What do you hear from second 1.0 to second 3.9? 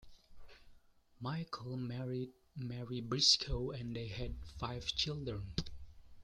Michael married Mary Briscoe